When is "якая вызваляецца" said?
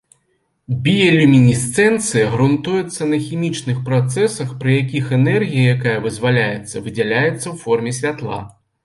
5.77-6.83